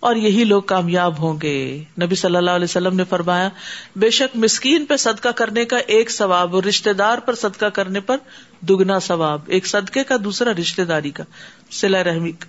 [0.00, 3.48] اور یہی لوگ کامیاب ہوں گے۔ نبی صلی اللہ علیہ وسلم نے فرمایا،
[3.96, 8.00] بے شک مسکین پہ صدقہ کرنے کا ایک ثواب اور رشتے دار پر صدقہ کرنے
[8.00, 8.16] پر
[8.60, 11.24] دگنا ثواب۔ ایک صدقے کا دوسرا رشتے داری کا۔
[11.70, 12.48] سلا رحمی۔ کا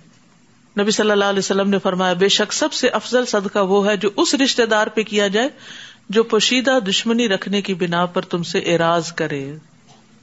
[0.82, 3.96] نبی صلی اللہ علیہ وسلم نے فرمایا، بے شک سب سے افضل صدقہ وہ ہے
[3.96, 5.48] جو اس رشتے دار پہ کیا جائے
[6.08, 9.56] جو پوشیدہ دشمنی رکھنے کی بنا پر تم سے اراض کرے۔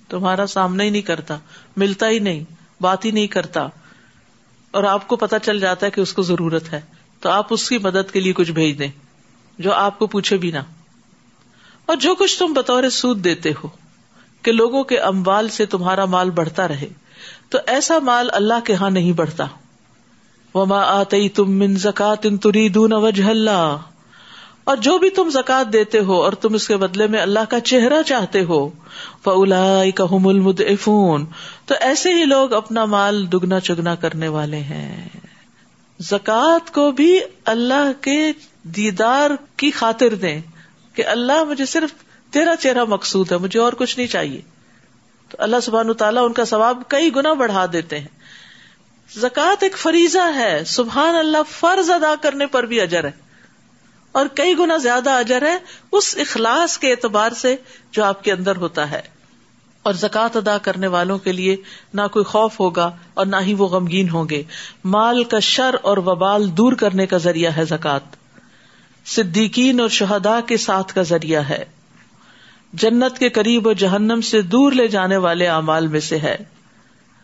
[0.10, 1.38] تمہارا سامنا ہی نہیں کرتا،
[1.78, 2.44] ملتا ہی نہیں،
[2.82, 3.68] بات ہی نہیں کرتا۔
[4.72, 6.82] اور آپ کو پتا چل جاتا ہے کہ اس کو ضرورت ہے۔
[7.20, 8.92] تو آپ اس کی مدد کے لیے کچھ بھیج دیں،
[9.60, 10.60] جو آپ کو پوچھے بھی نہ۔
[11.86, 13.68] اور جو کچھ تم بطور سود دیتے ہو،
[14.42, 16.88] کہ لوگوں کے اموال سے تمہارا مال بڑھتا رہے،
[17.50, 19.46] تو ایسا مال اللہ کے ہاں نہیں بڑھتا۔
[20.54, 23.78] وما آتی تم من زکات ان تری دون وجہ اللہ
[24.68, 27.60] اور جو بھی تم زکات دیتے ہو اور تم اس کے بدلے میں اللہ کا
[27.60, 28.70] چہرہ چاہتے ہو
[29.24, 31.26] فلا کام المدفون
[31.66, 35.10] تو ایسے ہی لوگ اپنا مال دگنا چگنا کرنے والے ہیں۔
[36.00, 38.32] زکات کو بھی اللہ کے
[38.64, 40.42] دیدار کی خاطر دیں
[40.94, 41.90] کہ اللہ مجھے صرف
[42.34, 44.42] تیرا چہرہ مقصود ہے، مجھے اور کچھ نہیں چاہیے۔
[45.30, 48.08] تو اللہ سبحان تعالیٰ ان کا ثواب کئی گنا بڑھا دیتے ہیں۔
[49.20, 53.27] زکات ایک فریضہ ہے۔ سبحان اللہ، فرض ادا کرنے پر بھی اجر ہے۔
[54.18, 55.58] اور کئی گنا زیادہ اجر ہے
[55.92, 57.56] اس اخلاص کے اعتبار سے
[57.92, 59.02] جو آپ کے اندر ہوتا ہے۔
[59.84, 61.56] اور زکوٰۃ ادا کرنے والوں کے لیے
[61.94, 64.44] نہ کوئی خوف ہوگا اور نہ ہی وہ غمگین ہوں گے۔
[64.84, 68.16] مال کا شر اور وبال دور کرنے کا ذریعہ ہے زکوٰۃ۔
[69.06, 71.66] صدیقین اور شہدا کے ساتھ کا ذریعہ ہے۔
[72.74, 76.38] جنت کے قریب اور جہنم سے دور لے جانے والے اعمال میں سے ہے۔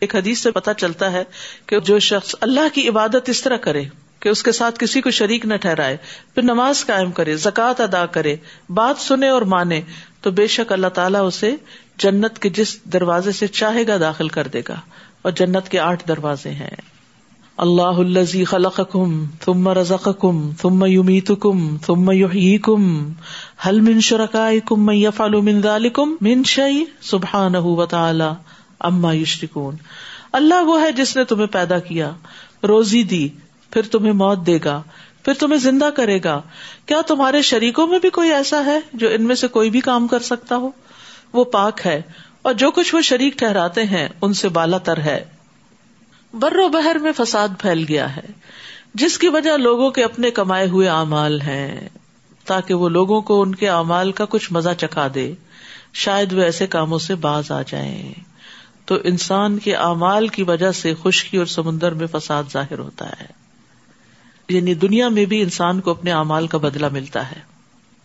[0.00, 1.24] ایک حدیث سے پتا چلتا ہے
[1.66, 3.84] کہ جو شخص اللہ کی عبادت اس طرح کرے۔
[4.24, 5.96] کہ اس کے ساتھ کسی کو شریک نہ ٹھہرائے،
[6.34, 8.34] پھر نماز قائم کرے، زکوٰۃ ادا کرے،
[8.70, 9.80] بات سنے اور مانے،
[10.20, 11.54] تو بے شک اللہ تعالیٰ اسے
[11.98, 14.80] جنت کے جس دروازے سے چاہے گا داخل کر دے گا،
[15.22, 16.76] اور جنت کے آٹھ دروازے ہیں۔
[17.58, 19.12] اللہ الزی خلق کم
[19.44, 22.10] تم رزق کم تم یومیت کم تم
[22.62, 22.88] کم
[23.66, 25.60] حل من شرکا کم یفال من
[25.94, 27.54] کم من شعی سبحان
[27.90, 28.30] تعالی
[28.80, 29.76] اما یشرکون۔
[30.32, 32.10] اللہ وہ ہے جس نے تمہیں پیدا کیا،
[32.62, 33.28] روزی دی
[33.74, 34.82] پھر تمہیں موت دے گا،
[35.24, 36.40] پھر تمہیں زندہ کرے گا۔
[36.86, 40.06] کیا تمہارے شریکوں میں بھی کوئی ایسا ہے جو ان میں سے کوئی بھی کام
[40.06, 40.70] کر سکتا ہو؟
[41.32, 42.02] وہ پاک ہے،
[42.42, 45.24] اور جو کچھ وہ شریک ٹھہراتے ہیں، ان سے بالا تر ہے۔
[46.34, 48.26] بر و بہر میں فساد پھیل گیا ہے،
[48.94, 51.88] جس کی وجہ لوگوں کے اپنے کمائے ہوئے اعمال ہیں،
[52.44, 55.34] تاکہ وہ لوگوں کو ان کے اعمال کا کچھ مزہ چکھا دے۔
[55.94, 58.12] شاید وہ ایسے کاموں سے باز آ جائیں۔
[58.86, 63.43] تو انسان کے اعمال کی وجہ سے خشکی اور سمندر میں فساد ظاہر ہوتا ہے۔
[64.48, 67.40] یعنی دنیا میں بھی انسان کو اپنے اعمال کا بدلا ملتا ہے۔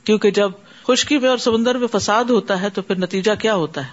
[0.04, 0.52] کیونکہ جب
[0.88, 3.92] خشکی میں اور سمندر میں فساد ہوتا ہے تو پھر نتیجہ کیا ہوتا ہے؟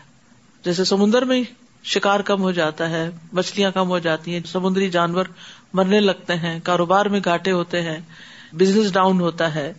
[0.64, 1.42] جیسے سمندر میں
[1.84, 5.24] شکار کم ہو جاتا ہے، مچھلیاں کم ہو جاتی ہیں، سمندری جانور
[5.72, 7.98] مرنے لگتے ہیں، کاروبار میں گھاٹے ہوتے ہیں
[8.52, 9.72] بزنس ڈاؤن ہوتا ہے۔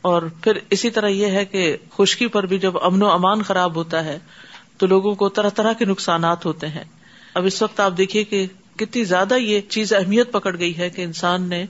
[0.00, 3.76] اور پھر اسی طرح یہ ہے کہ خشکی پر بھی جب امن و امان خراب
[3.76, 4.18] ہوتا ہے
[4.78, 6.84] تو لوگوں کو طرح طرح کے نقصانات ہوتے ہیں۔
[7.34, 11.02] اب اس وقت آپ دیکھیے کہ کتنی زیادہ یہ چیز اہمیت پکڑ گئی ہے کہ
[11.02, 11.66] انسان نے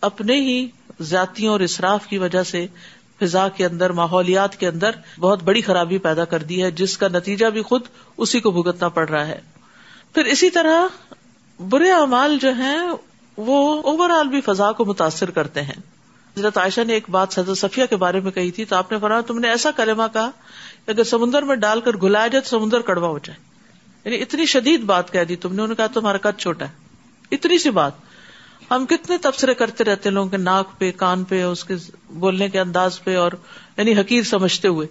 [0.00, 0.68] اپنے ہی
[1.00, 2.66] ذاتیوں اور اصراف کی وجہ سے
[3.20, 7.08] فضا کے اندر، ماحولیات کے اندر بہت بڑی خرابی پیدا کر دی ہے، جس کا
[7.08, 7.82] نتیجہ بھی خود
[8.16, 9.40] اسی کو بھگتنا پڑ رہا ہے۔
[10.14, 10.86] پھر اسی طرح
[11.68, 12.78] برے اعمال جو ہیں،
[13.36, 15.80] وہ اوور آل بھی فضا کو متاثر کرتے ہیں۔
[16.36, 18.98] حضرت عائشہ نے ایک بات حضرت صفیہ کے بارے میں کہی تھی، تو آپ نے
[18.98, 20.30] فرمایا تم نے ایسا کلمہ کہا
[20.86, 23.49] کہ اگر سمندر میں ڈال کر گلایا جائے تو سمندر کڑوا ہو جائے۔
[24.04, 26.70] یعنی اتنی شدید بات کہہ دی تم نے، انہوں نے کہا تمہارا قد چھوٹا ہے۔
[27.30, 27.92] اتنی سی بات۔
[28.70, 31.74] ہم کتنے تبصرے کرتے رہتے ہیں لوگوں کے ناک پہ، کان پہ، اس کے
[32.10, 33.32] بولنے کے انداز پہ اور
[33.76, 34.86] یعنی حقیر سمجھتے ہوئے۔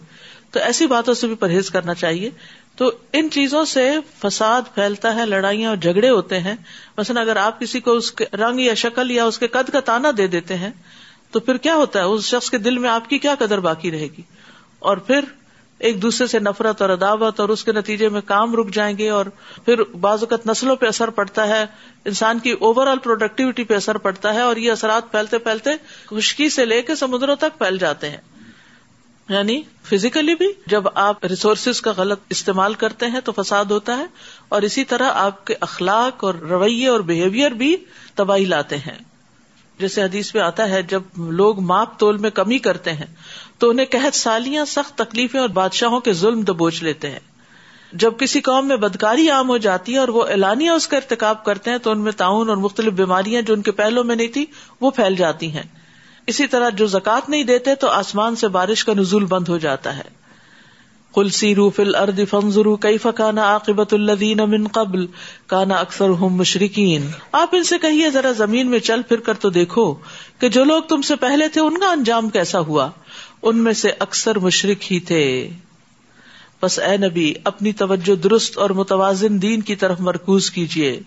[0.52, 2.30] تو ایسی باتوں سے بھی پرہیز کرنا چاہیے۔
[2.76, 6.56] تو ان چیزوں سے فساد پھیلتا ہے، لڑائیاں اور جھگڑے ہوتے ہیں۔
[6.98, 9.80] مثلاً اگر آپ کسی کو اس کے رنگ یا شکل یا اس کے قد کا
[9.80, 10.72] تانا دے دیتے ہیں،
[11.32, 13.92] تو پھر کیا ہوتا ہے؟ اس شخص کے دل میں آپ کی کیا قدر باقی
[13.92, 14.22] رہے گی؟
[14.80, 15.20] اور پھر
[15.80, 19.10] ایک دوسرے سے نفرت اور عداوت اور اس کے نتیجے میں کام رک جائیں گے
[19.10, 19.26] اور
[19.66, 21.66] پھر بعض اوقات نسلوں پہ اثر پڑتا ہے،
[22.06, 25.70] انسان کی اوور آل پروڈکٹیوٹی پہ اثر پڑتا ہے اور یہ اثرات پھیلتے پھیلتے
[26.06, 28.18] خشکی سے لے کے سمندروں تک پھیل جاتے ہیں۔
[29.30, 34.06] یعنی فزیکلی بھی جب آپ ریسورسز کا غلط استعمال کرتے ہیں تو فساد ہوتا ہے
[34.50, 37.76] اور اسی طرح آپ کے اخلاق اور رویے اور بہیویئر بھی
[38.16, 38.98] تباہی لاتے ہیں۔
[39.80, 43.16] جیسے حدیث میں آتا ہے، جب لوگ ماپ تول میں کمی کرتے ہیں
[43.60, 47.20] تو انہیں قحط سالیاں، سخت تکلیفیں اور بادشاہوں کے ظلم دبوچ لیتے ہیں۔
[47.94, 51.44] جب کسی قوم میں بدکاری عام ہو جاتی ہے اور وہ اعلانیہ اس کا ارتقاب
[51.44, 54.28] کرتے ہیں تو ان میں تعاون اور مختلف بیماریاں جو ان کے پہلو میں نہیں
[54.28, 54.46] تھی
[54.82, 55.64] وہ پھیل جاتی ہیں۔
[56.28, 59.98] اسی طرح جو زکات نہیں دیتے تو آسمان سے بارش کا نزول بند ہو جاتا
[59.98, 60.20] ہے۔
[61.14, 65.08] کل سیرو فل ارد فنزرو کئی فکانا عاقبت الدین من قبل
[65.48, 69.50] کانا اکثر ہوں مشرقین آپ ان سے کہیے، ذرا زمین میں چل پھر کر تو
[69.50, 69.96] دیکھو
[70.40, 72.90] کہ جو لوگ تم سے پہلے تھے ان کا انجام کیسا ہوا؟
[73.42, 75.50] ان میں سے اکثر مشرق ہی تھے۔
[76.62, 81.00] بس اے نبی، اپنی توجہ درست اور متوازن دین کی طرف مرکوز کیجیے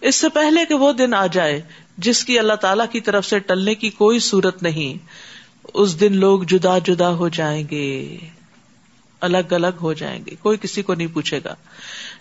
[0.00, 1.60] اس سے پہلے کہ وہ دن آ جائے،
[1.98, 5.08] جس کی اللہ تعالی کی طرف سے ٹلنے کی کوئی صورت نہیں،
[5.74, 8.16] اس دن لوگ جدا جدا ہو جائیں گے۔
[9.20, 11.54] الگ الگ ہو جائیں گے، کوئی کسی کو نہیں پوچھے گا۔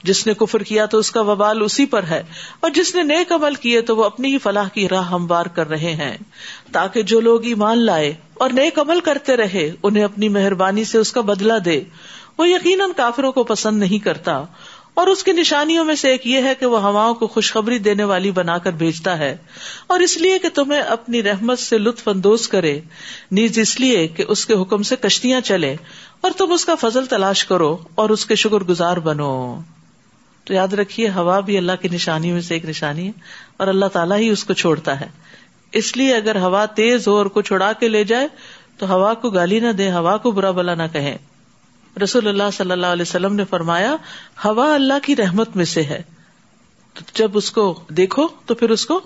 [0.04, 2.24] جس نے کفر کیا تو اس کا وبال اسی پر ہے،
[2.60, 5.70] اور جس نے نیک عمل کیے تو وہ اپنی ہی فلاح کی راہ ہموار کر
[5.70, 6.18] رہے ہیں۔
[6.72, 11.12] تاکہ جو لوگ ایمان لائے اور نیک عمل کرتے رہے، انہیں اپنی مہربانی سے اس
[11.12, 11.84] کا بدلا دے۔
[12.38, 14.44] وہ یقیناً کافروں کو پسند نہیں کرتا۔
[14.98, 18.04] اور اس کی نشانیوں میں سے ایک یہ ہے کہ وہ ہواؤں کو خوشخبری دینے
[18.04, 19.38] والی بنا کر بھیجتا ہے
[19.88, 22.80] اور اس لیے کہ تمہیں اپنی رحمت سے لطف اندوز کرے،
[23.32, 25.76] نیز اس لیے کہ اس کے حکم سے کشتیاں چلے
[26.22, 29.62] اور تم اس کا فضل تلاش کرو اور اس کے شکر گزار بنو۔
[30.44, 33.12] تو یاد رکھیے، ہوا بھی اللہ کی نشانی میں سے ایک نشانی ہے
[33.58, 35.08] اور اللہ تعالیٰ ہی اس کو چھوڑتا ہے۔
[35.72, 38.28] اس لیے اگر ہوا تیز ہو اور کچھ اڑا کے لے جائے،
[38.78, 41.18] تو ہوا کو گالی نہ دے، ہوا کو برا بلا نہ کہیں
[41.98, 43.96] رسول اللہ صلی اللہ علیہ وسلم نے فرمایا،
[44.46, 46.02] ہوا اللہ کی رحمت میں سے ہے۔
[47.14, 49.02] جب اس کو دیکھو تو پھر اس کو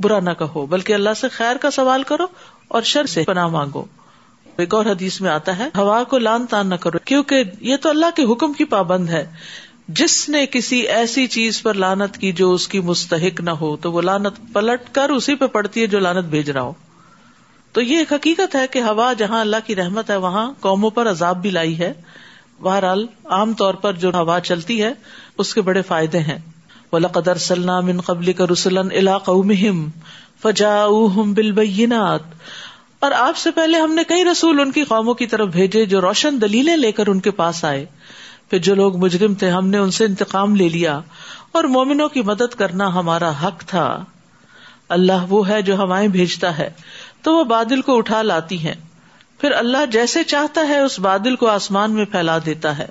[0.00, 2.26] برا نہ کہو، بلکہ اللہ سے خیر کا سوال کرو
[2.68, 3.84] اور شر سے پناہ مانگو۔
[4.56, 7.88] ایک اور حدیث میں آتا ہے، ہوا کو لان تان نہ کرو، کیونکہ یہ تو
[7.88, 9.26] اللہ کے حکم کی پابند ہے۔
[9.88, 13.92] جس نے کسی ایسی چیز پر لانت کی جو اس کی مستحق نہ ہو، تو
[13.92, 16.72] وہ لانت پلٹ کر اسی پہ پڑتی ہے جو لانت بھیج رہا ہو۔
[17.72, 21.10] تو یہ ایک حقیقت ہے کہ ہوا جہاں اللہ کی رحمت ہے، وہاں قوموں پر
[21.10, 21.92] عذاب بھی لائی ہے۔
[22.60, 24.92] بہرحال عام طور پر جو ہوا چلتی ہے،
[25.38, 26.38] اس کے بڑے فائدے ہیں۔
[26.92, 29.30] وہ لقدر سلام ان قبل کا رسول علاقہ
[30.42, 32.20] فجا بالبینات
[33.00, 36.00] اور آپ سے پہلے ہم نے کئی رسول ان کی قوموں کی طرف بھیجے جو
[36.00, 37.86] روشن دلیلیں لے کر ان کے پاس آئے۔
[38.50, 41.00] پھر جو لوگ مجرم تھے، ہم نے ان سے انتقام لے لیا۔
[41.52, 44.04] اور مومنوں کی مدد کرنا ہمارا حق تھا۔
[44.88, 46.70] اللہ وہ ہے جو ہوائیں بھیجتا ہے۔
[47.22, 48.74] تو وہ بادل کو اٹھا لاتی ہیں۔
[49.40, 52.86] پھر اللہ جیسے چاہتا ہے اس بادل کو آسمان میں پھیلا دیتا ہے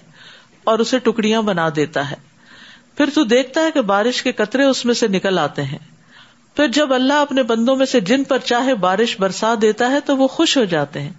[0.64, 2.16] اور اسے ٹکڑیاں بنا دیتا ہے۔
[2.98, 5.78] پھر تو دیکھتا ہے کہ بارش کے قطرے اس میں سے نکل آتے ہیں۔
[6.56, 10.18] پھر جب اللہ اپنے بندوں میں سے جن پر چاہے بارش برسا دیتا ہے تو
[10.18, 11.14] وہ خوش ہو جاتے ہیں۔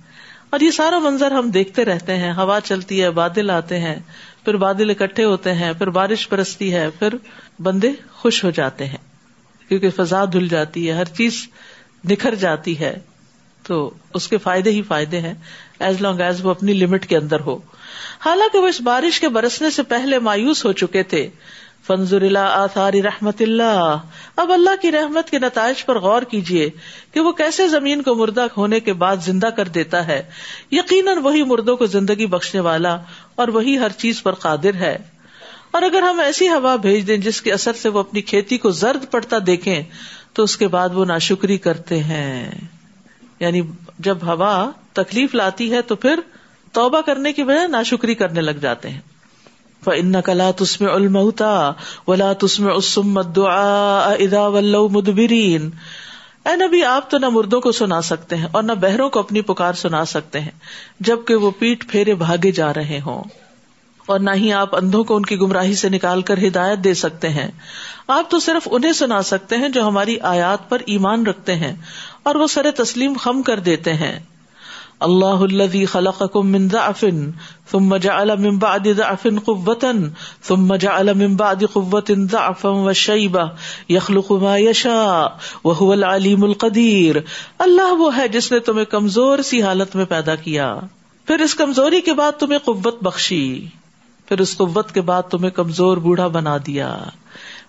[0.51, 3.97] اور یہ سارا منظر ہم دیکھتے رہتے ہیں۔ ہوا چلتی ہے، بادل آتے ہیں،
[4.45, 7.15] پھر بادل اکٹھے ہوتے ہیں، پھر بارش برستی ہے، پھر
[7.63, 8.99] بندے خوش ہو جاتے ہیں۔
[9.69, 11.47] کیونکہ فضا دھل جاتی ہے، ہر چیز
[12.05, 12.99] نکھر جاتی ہے۔
[13.67, 15.35] تو اس کے فائدے ہی فائدے ہیں
[15.79, 17.59] ایز لانگ ایز وہ اپنی لمٹ کے اندر ہو۔
[18.27, 21.29] حالانکہ وہ اس بارش کے برسنے سے پہلے مایوس ہو چکے تھے۔
[21.87, 23.97] فنزر اللہ آثاری رحمت اللہ۔
[24.37, 26.71] اب اللہ کی رحمت کے نتائج پر غور کیجیے
[27.13, 30.23] کہ وہ کیسے زمین کو مردہ ہونے کے بعد زندہ کر دیتا ہے۔
[30.73, 32.99] یقیناً وہی مردوں کو زندگی بخشنے والا
[33.35, 34.99] اور وہی ہر چیز پر قادر ہے۔
[35.71, 38.71] اور اگر ہم ایسی ہوا بھیج دیں جس کے اثر سے وہ اپنی کھیتی کو
[38.71, 39.83] زرد پڑتا دیکھیں،
[40.33, 42.51] تو اس کے بعد وہ ناشکری کرتے ہیں۔
[43.41, 43.63] یعنی
[43.99, 46.21] جب ہوا تکلیف لاتی ہے تو پھر
[46.73, 49.01] توبہ کرنے کی وجہ ناشکری کرنے لگ جاتے ہیں۔
[49.87, 51.73] ان کلا تسم المتا
[52.07, 55.71] ولا تسم اسم ادا ولو مدبرین
[56.45, 59.41] اے نبی، آپ تو نہ مردوں کو سنا سکتے ہیں اور نہ بہروں کو اپنی
[59.41, 60.51] پکار سنا سکتے ہیں،
[61.01, 63.25] جبکہ وہ پیٹ پھیرے بھاگے جا رہے ہوں۔
[64.07, 67.29] اور نہ ہی آپ اندھوں کو ان کی گمراہی سے نکال کر ہدایت دے سکتے
[67.29, 67.49] ہیں۔
[68.09, 71.77] آپ تو صرف انہیں سنا سکتے ہیں جو ہماری آیات پر ایمان رکھتے ہیں۔
[72.27, 74.19] اور وہ سر تسلیم خم کر دیتے ہیں۔
[75.01, 77.05] اللہ الذي خلقكم من ضعف
[77.71, 79.91] ثم جعل من بعد ضعف قوة
[80.43, 83.45] ثم جعل من بعد قوة ضعفا وشيبة
[83.91, 85.27] يخلق ما يشاء
[85.65, 87.17] وهو العليم القدير
[87.59, 90.77] اللہ وہ ہے جس نے تمہیں کمزور سی حالت میں پیدا کیا۔
[91.27, 93.67] پھر اس کمزوری کے بعد تمہیں قوت بخشی۔
[94.27, 96.97] پھر اس قوت کے بعد تمہیں کمزور بوڑھا بنا دیا۔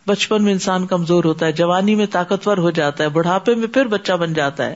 [0.08, 3.86] بچپن میں انسان کمزور ہوتا ہے، جوانی میں طاقتور ہو جاتا ہے، بڑھاپے میں پھر
[3.86, 4.76] بچہ بن جاتا ہے۔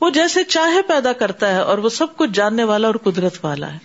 [0.00, 3.72] وہ جیسے چاہے پیدا کرتا ہے اور وہ سب کچھ جاننے والا اور قدرت والا
[3.72, 3.78] ہے۔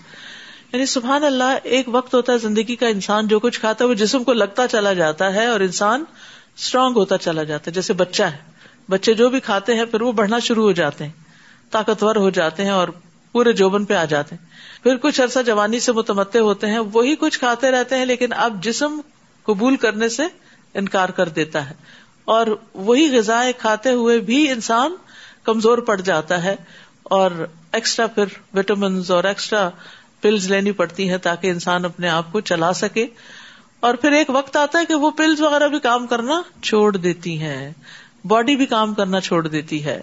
[0.74, 3.94] یعنی سبحان اللہ، ایک وقت ہوتا ہے زندگی کا انسان جو کچھ کھاتا ہے، وہ
[3.94, 6.04] جسم کو لگتا چلا جاتا ہے اور انسان
[6.58, 8.38] اسٹرانگ ہوتا چلا جاتا ہے، جیسے بچہ ہے۔
[8.90, 11.12] بچے جو بھی کھاتے ہیں، پھر وہ بڑھنا شروع ہو جاتے ہیں،
[11.72, 12.88] طاقتور ہو جاتے ہیں اور
[13.32, 14.48] پورے جوبن پہ آ جاتے ہیں۔
[14.84, 18.64] پھر کچھ عرصہ جوانی سے متمدے ہوتے ہیں، وہی کچھ کھاتے رہتے ہیں، لیکن اب
[18.64, 19.02] جسم
[19.44, 20.24] قبول کرنے سے
[20.74, 21.76] انکار کر دیتا ہے۔
[22.26, 24.96] اور وہی غذا کھاتے ہوئے بھی انسان
[25.44, 26.56] کمزور پڑ جاتا ہے
[27.04, 27.32] اور
[27.72, 29.70] ایکسٹرا پھر وٹامنس اور ایکسٹرا
[30.22, 33.08] پلز لینی پڑتی ہیں تاکہ انسان اپنے آپ کو چلا سکے۔
[33.80, 37.42] اور پھر ایک وقت آتا ہے کہ وہ پلز وغیرہ بھی کام کرنا چھوڑ دیتی
[37.42, 37.74] ہیں۔
[38.26, 40.02] باڈی بھی کام کرنا چھوڑ دیتی ہے۔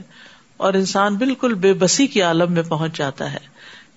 [0.56, 3.38] اور انسان بالکل بے بسی کے عالم میں پہنچ جاتا ہے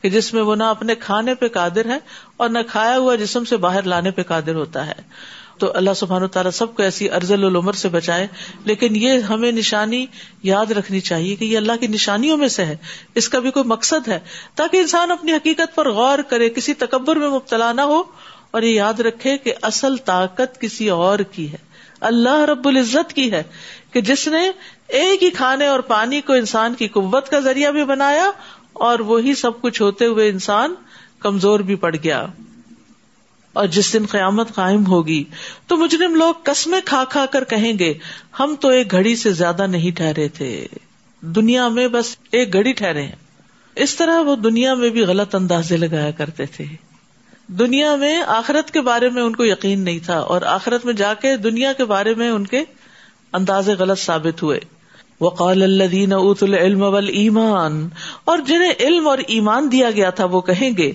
[0.02, 1.98] کہ جس میں وہ نہ اپنے کھانے پہ قادر ہے
[2.38, 5.32] اور نہ کھایا ہوا جسم سے باہر لانے پہ قادر ہوتا ہے۔
[5.62, 8.28] تو اللہ سبحان و تعالیٰ سب کو ایسی ارزل العمر سے بچائے۔
[8.66, 10.06] لیکن یہ ہمیں نشانی
[10.44, 12.76] یاد رکھنی چاہیے کہ یہ اللہ کی نشانیوں میں سے ہے۔
[13.16, 14.20] اس کا بھی کوئی مقصد ہے۔
[14.56, 18.04] تاکہ انسان اپنی حقیقت پر غور کرے، کسی تکبر میں مبتلا نہ ہو
[18.52, 21.58] اور یہ یاد رکھے کہ اصل طاقت کسی اور کی ہے۔
[22.00, 23.44] اللہ رب العزت کی ہے
[23.92, 24.52] کہ جس نے
[24.88, 28.32] ایک ہی کھانے اور پانی کو انسان کی قوت کا ذریعہ بھی بنایا
[28.74, 30.74] اور وہی سب کچھ ہوتے ہوئے انسان
[31.20, 32.26] کمزور بھی پڑ گیا۔
[33.54, 35.24] اور جس دن قیامت قائم ہوگی،
[35.68, 37.94] تو مجرم لوگ قسمیں کھا کھا کر کہیں گے،
[38.40, 40.68] ہم تو ایک گھڑی سے زیادہ نہیں ٹھہرے تھے۔
[41.22, 43.16] دنیا میں بس ایک گھڑی ٹھہرے ہیں۔
[43.76, 46.66] اس طرح وہ دنیا میں بھی غلط اندازے لگایا کرتے تھے۔
[47.48, 51.14] دنیا میں آخرت کے بارے میں ان کو یقین نہیں تھا اور آخرت میں جا
[51.14, 52.64] کے دنیا کے بارے میں ان کے
[53.34, 54.60] اندازے غلط ثابت ہوئے۔
[55.22, 57.90] وقال الذين اوتوا العلم والایمان۔
[58.26, 60.92] اور جنہیں علم اور ایمان دیا گیا تھا، وہ کہیں گے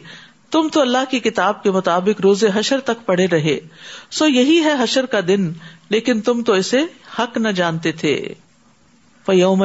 [0.50, 3.58] تم تو اللہ کی کتاب کے مطابق روز حشر تک پڑے رہے۔
[4.10, 5.52] سو یہی ہے حشر کا دن،
[5.88, 6.80] لیکن تم تو اسے
[7.18, 8.28] حق نہ جانتے تھے۔
[9.26, 9.64] فیوم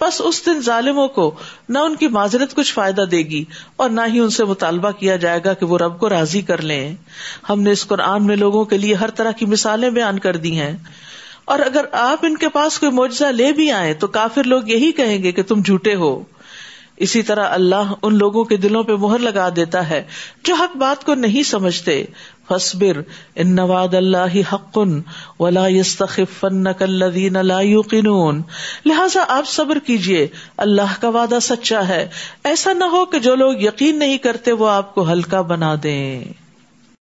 [0.00, 1.34] بس اس دن ظالموں کو
[1.68, 3.44] نہ ان کی معذرت کچھ فائدہ دے گی
[3.76, 6.62] اور نہ ہی ان سے مطالبہ کیا جائے گا کہ وہ رب کو راضی کر
[6.62, 6.94] لیں۔
[7.48, 10.60] ہم نے اس قرآن میں لوگوں کے لیے ہر طرح کی مثالیں بیان کر دی
[10.60, 10.76] ہیں۔
[11.48, 14.92] اور اگر آپ ان کے پاس کوئی معجزہ لے بھی آئے تو کافر لوگ یہی
[14.92, 16.22] کہیں گے کہ تم جھوٹے ہو۔
[16.96, 20.02] اسی طرح اللہ ان لوگوں کے دلوں پہ مہر لگا دیتا ہے
[20.44, 22.04] جو حق بات کو نہیں سمجھتے۔
[22.48, 23.00] فصبر
[23.34, 24.78] ان نواد اللہ حق
[25.40, 25.66] ولا
[26.80, 28.42] الذين لا يوقنون
[28.86, 32.08] لہذا آپ صبر کیجیے، اللہ کا وعدہ سچا ہے۔
[32.44, 36.47] ایسا نہ ہو کہ جو لوگ یقین نہیں کرتے وہ آپ کو ہلکا بنا دیں۔